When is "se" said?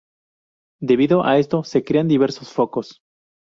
1.63-1.83